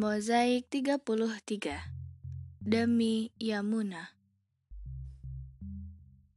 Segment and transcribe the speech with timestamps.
[0.00, 0.96] Mozaik 33
[2.64, 4.16] Demi Yamuna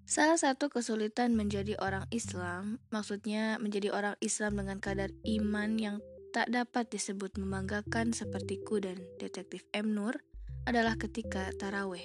[0.03, 6.03] Salah satu kesulitan menjadi orang Islam, maksudnya menjadi orang Islam dengan kadar iman yang
[6.35, 9.95] tak dapat disebut membanggakan sepertiku dan detektif M.
[9.95, 10.19] Nur,
[10.67, 12.03] adalah ketika taraweh.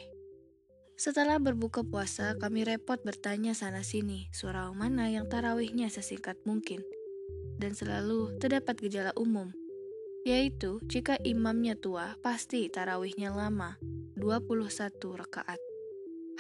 [0.95, 6.87] Setelah berbuka puasa, kami repot bertanya sana-sini surau mana yang tarawihnya sesingkat mungkin.
[7.59, 9.51] Dan selalu terdapat gejala umum,
[10.29, 13.81] yaitu jika imamnya tua, pasti tarawihnya lama,
[14.21, 15.57] 21 rakaat.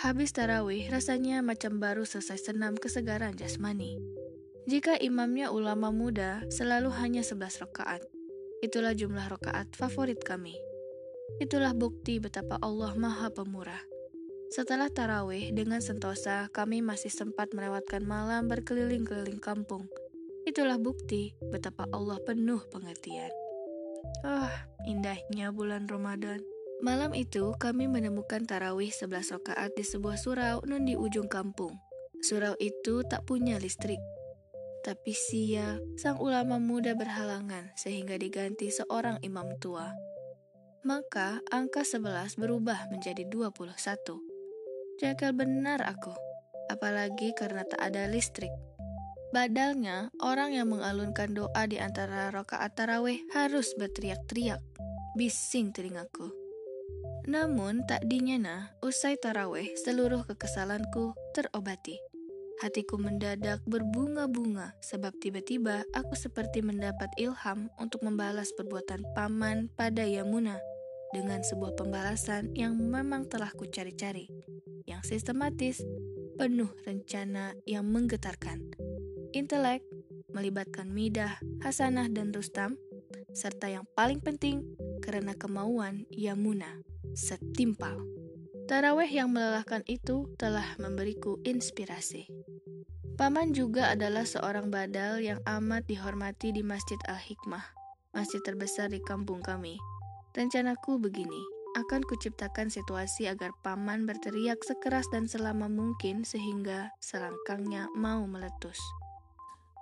[0.04, 3.96] Habis tarawih, rasanya macam baru selesai senam kesegaran jasmani.
[4.68, 8.04] Jika imamnya ulama muda, selalu hanya 11 rakaat.
[8.60, 10.52] Itulah jumlah rakaat favorit kami.
[11.40, 13.80] Itulah bukti betapa Allah Maha Pemurah.
[14.52, 19.88] Setelah tarawih dengan sentosa, kami masih sempat melewatkan malam berkeliling-keliling kampung.
[20.44, 23.47] Itulah bukti betapa Allah penuh pengertian.
[24.26, 24.52] Ah, oh,
[24.88, 26.42] indahnya bulan Ramadan.
[26.78, 31.74] Malam itu, kami menemukan tarawih 11 rakaat di sebuah surau non di ujung kampung.
[32.22, 33.98] Surau itu tak punya listrik.
[34.86, 39.90] Tapi Sia, sang ulama muda berhalangan sehingga diganti seorang imam tua.
[40.86, 43.74] Maka angka 11 berubah menjadi 21.
[45.02, 46.14] Jengkel benar aku,
[46.70, 48.54] apalagi karena tak ada listrik.
[49.28, 54.64] Badalnya, orang yang mengalunkan doa di antara rakaat tarawih harus berteriak-teriak.
[55.20, 56.32] Bising telingaku.
[57.28, 62.00] Namun tak dinyana, usai taraweh, seluruh kekesalanku terobati.
[62.64, 70.56] Hatiku mendadak berbunga-bunga sebab tiba-tiba aku seperti mendapat ilham untuk membalas perbuatan paman pada Yamuna
[71.12, 74.32] dengan sebuah pembalasan yang memang telah kucari-cari,
[74.88, 75.84] yang sistematis,
[76.40, 78.87] penuh rencana yang menggetarkan.
[79.36, 79.84] Intelek,
[80.32, 82.80] melibatkan Midah, Hasanah, dan Rustam,
[83.36, 84.64] serta yang paling penting,
[85.04, 86.80] karena kemauan Yamuna
[87.12, 88.00] setimpal.
[88.68, 92.28] Taraweh yang melelahkan itu telah memberiku inspirasi.
[93.16, 97.64] Paman juga adalah seorang badal yang amat dihormati di Masjid Al-Hikmah,
[98.12, 99.80] masjid terbesar di kampung kami.
[100.36, 101.42] Rencanaku begini,
[101.80, 108.78] akan kuciptakan situasi agar paman berteriak sekeras dan selama mungkin sehingga selangkangnya mau meletus.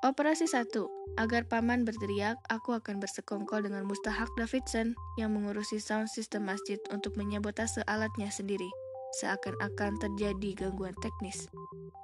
[0.07, 0.71] Operasi 1.
[1.19, 7.19] Agar paman berteriak, aku akan bersekongkol dengan Mustahak Davidson yang mengurusi sound system masjid untuk
[7.19, 8.71] menyabotase alatnya sendiri,
[9.19, 11.51] seakan-akan terjadi gangguan teknis.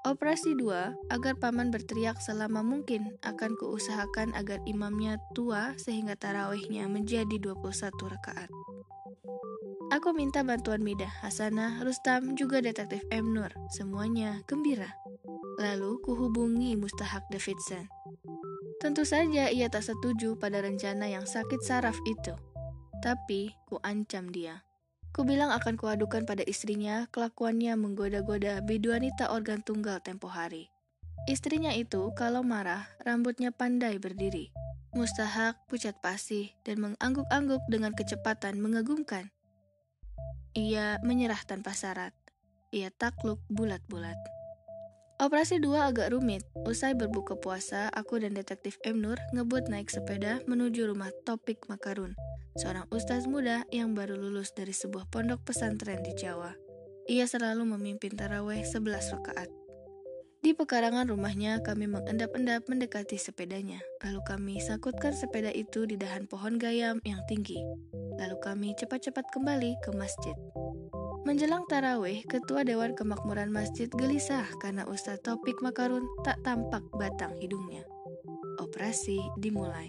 [0.02, 1.14] Operasi 2.
[1.14, 7.62] Agar paman berteriak selama mungkin, akan kuusahakan agar imamnya tua sehingga tarawihnya menjadi 21
[8.18, 8.50] rakaat.
[9.94, 13.30] Aku minta bantuan Midah, Hasanah, Rustam, juga detektif M.
[13.30, 13.54] Nur.
[13.70, 14.90] Semuanya gembira.
[15.60, 17.88] Lalu kuhubungi Mustahak Davidson.
[18.80, 22.32] Tentu saja ia tak setuju pada rencana yang sakit saraf itu.
[23.02, 24.64] Tapi ku ancam dia.
[25.12, 30.72] Ku bilang akan kuadukan pada istrinya kelakuannya menggoda-goda biduanita organ tunggal tempo hari.
[31.28, 34.50] Istrinya itu kalau marah rambutnya pandai berdiri.
[34.96, 39.28] Mustahak pucat pasih dan mengangguk-angguk dengan kecepatan mengagumkan.
[40.52, 42.12] Ia menyerah tanpa syarat.
[42.72, 44.41] Ia takluk bulat-bulat.
[45.22, 46.42] Operasi 2 agak rumit.
[46.66, 48.98] Usai berbuka puasa, aku dan detektif M.
[48.98, 52.18] Nur ngebut naik sepeda menuju rumah Topik Makarun,
[52.58, 56.58] seorang ustaz muda yang baru lulus dari sebuah pondok pesantren di Jawa.
[57.06, 59.46] Ia selalu memimpin taraweh 11 rakaat.
[60.42, 63.78] Di pekarangan rumahnya, kami mengendap-endap mendekati sepedanya.
[64.02, 67.62] Lalu kami sangkutkan sepeda itu di dahan pohon gayam yang tinggi.
[68.18, 70.34] Lalu kami cepat-cepat kembali ke masjid.
[71.22, 77.86] Menjelang taraweh, Ketua Dewan Kemakmuran Masjid gelisah karena Ustadz Topik Makarun tak tampak batang hidungnya.
[78.58, 79.86] Operasi dimulai.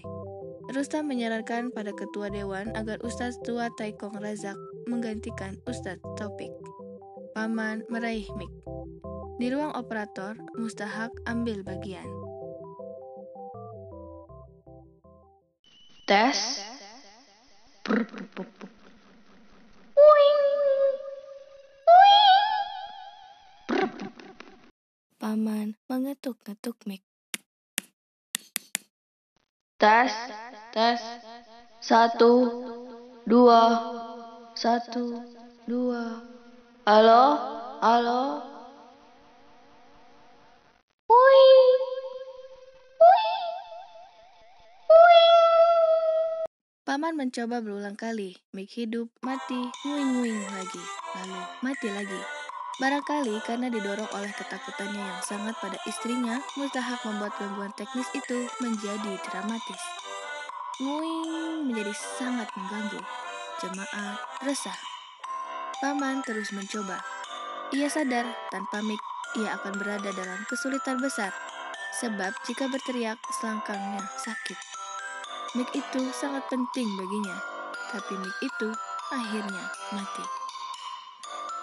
[0.69, 4.55] Rustam menyarankan pada Ketua Dewan agar Ustadz Tua Taikong Razak
[4.85, 6.53] menggantikan Ustadz Topik.
[7.33, 8.53] Paman meraih mik.
[9.41, 12.05] Di ruang operator, Mustahak ambil bagian.
[16.05, 16.61] Tes.
[25.20, 27.03] Paman mengetuk-ngetuk mik.
[29.76, 30.14] Tes,
[30.72, 31.00] tes.
[31.84, 32.47] Satu,
[33.28, 33.62] dua,
[34.56, 35.20] satu,
[35.68, 36.24] dua.
[36.88, 37.26] Halo,
[37.84, 38.24] halo.
[46.84, 50.84] Paman mencoba berulang kali, mik hidup, mati, nguing-nguing lagi,
[51.20, 52.42] lalu mati lagi.
[52.81, 59.14] Barangkali karena didorong oleh ketakutannya yang sangat pada istrinya, Mustahak membuat gangguan teknis itu menjadi
[59.29, 59.81] dramatis.
[60.81, 63.02] Nguing menjadi sangat mengganggu.
[63.61, 64.75] jemaah resah.
[65.79, 66.99] Paman terus mencoba.
[67.72, 68.99] Ia sadar tanpa mik
[69.34, 71.34] ia akan berada dalam kesulitan besar.
[72.02, 74.58] Sebab jika berteriak, selangkangnya sakit.
[75.53, 77.37] Mik itu sangat penting baginya,
[77.93, 78.70] tapi mik itu
[79.14, 80.42] akhirnya mati.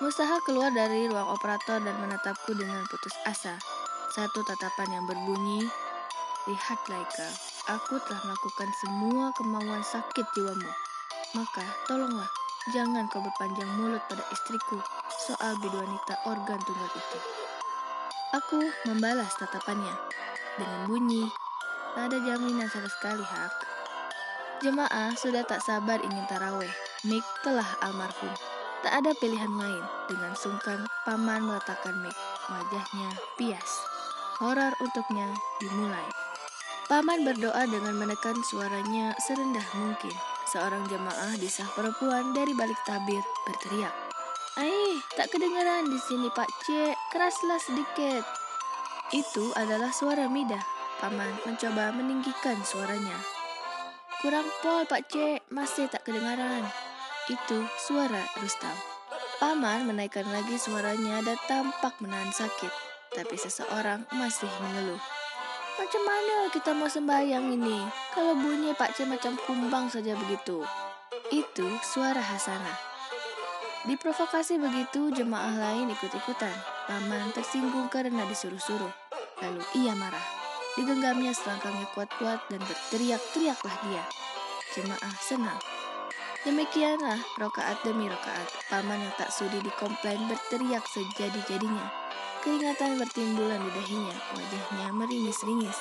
[0.00, 3.60] Usaha keluar dari ruang operator dan menatapku dengan putus asa.
[4.08, 5.68] Satu tatapan yang berbunyi,
[6.48, 7.28] Lihat Laika,
[7.68, 10.72] aku telah melakukan semua kemauan sakit jiwamu.
[11.36, 12.32] Maka tolonglah,
[12.72, 14.80] jangan kau berpanjang mulut pada istriku
[15.28, 17.18] soal biduanita organ tunggal itu.
[18.40, 19.92] Aku membalas tatapannya
[20.56, 21.28] dengan bunyi,
[21.92, 23.52] tak ada jaminan sama sekali, Hak.
[24.64, 26.72] Jemaah sudah tak sabar ingin taraweh.
[27.04, 28.49] Mik telah almarhum.
[28.80, 29.84] Tak ada pilihan lain.
[30.08, 32.16] Dengan sungkan, paman meletakkan Mik.
[32.48, 33.84] Wajahnya pias.
[34.40, 35.28] Horor untuknya
[35.60, 36.08] dimulai.
[36.88, 40.16] Paman berdoa dengan menekan suaranya serendah mungkin.
[40.48, 43.94] Seorang jemaah di sah perempuan dari balik tabir berteriak.
[44.58, 48.26] Eh, tak kedengaran di sini Pak C, keraslah sedikit.
[49.14, 50.58] Itu adalah suara Mida.
[50.98, 53.14] Paman mencoba meninggikan suaranya.
[54.18, 56.89] Kurang pol Pak C, masih tak kedengaran.
[57.30, 58.74] Itu suara Rustam.
[59.38, 62.74] Paman menaikkan lagi suaranya dan tampak menahan sakit.
[63.14, 64.98] Tapi seseorang masih mengeluh.
[65.78, 67.86] Macam mana kita mau sembahyang ini?
[68.10, 70.66] Kalau bunyi Pak C macam kumbang saja begitu.
[71.30, 72.74] Itu suara Hasanah.
[73.86, 76.52] Diprovokasi begitu, jemaah lain ikut-ikutan.
[76.90, 78.90] Paman tersinggung karena disuruh-suruh.
[79.38, 80.26] Lalu ia marah.
[80.74, 84.02] Digenggamnya selangkangnya kuat-kuat dan berteriak-teriaklah dia.
[84.74, 85.69] Jemaah senang.
[86.40, 88.48] Demikianlah rokaat demi rokaat.
[88.72, 91.92] Paman yang tak sudi dikomplain berteriak sejadi-jadinya.
[92.40, 95.76] Keringatan bertimbulan di dahinya, wajahnya meringis-ringis.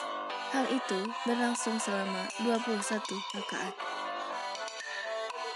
[0.52, 2.76] Hal itu berlangsung selama 21
[3.40, 3.72] rakaat.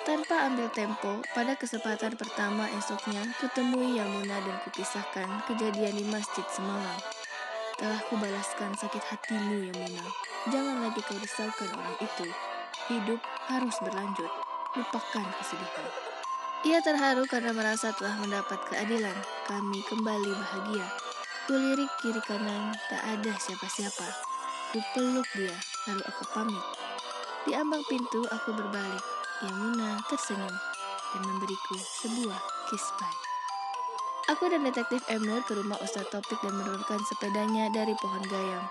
[0.07, 6.99] Tanpa ambil tempo, pada kesempatan pertama esoknya, kutemui Yamuna dan kupisahkan kejadian di masjid semalam.
[7.75, 10.07] Telah kubalaskan sakit hatimu, Yamuna.
[10.47, 12.27] Jangan lagi kau risaukan orang itu.
[12.87, 13.19] Hidup
[13.51, 14.52] harus berlanjut.
[14.73, 15.89] Lupakan kesedihan.
[16.65, 19.13] Ia terharu karena merasa telah mendapat keadilan.
[19.45, 20.87] Kami kembali bahagia.
[21.45, 24.07] Kulirik kiri kanan, tak ada siapa-siapa.
[24.73, 25.53] Ku peluk dia,
[25.85, 26.65] lalu aku pamit.
[27.45, 29.05] Di ambang pintu aku berbalik.
[29.45, 30.55] Yamuna tersenyum
[31.13, 32.41] dan memberiku sebuah
[32.71, 33.19] kiss bye.
[34.33, 38.65] Aku dan detektif Emnur ke rumah Ustaz Topik dan menurunkan sepedanya dari pohon gayam.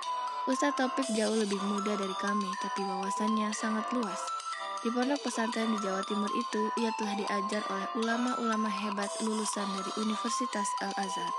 [0.50, 4.41] Ustaz Topik jauh lebih muda dari kami, tapi wawasannya sangat luas.
[4.82, 9.90] Di pondok pesantren di Jawa Timur itu, ia telah diajar oleh ulama-ulama hebat lulusan dari
[10.02, 11.30] Universitas Al-Azhar.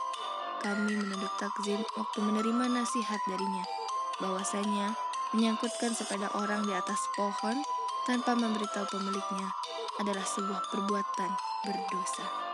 [0.63, 3.67] Kami menunduk takzim waktu menerima nasihat darinya,
[4.23, 4.95] bahwasanya
[5.35, 7.59] menyangkutkan sepeda orang di atas pohon
[8.07, 9.51] tanpa memberitahu pemiliknya
[9.99, 11.31] adalah sebuah perbuatan
[11.67, 12.52] berdosa.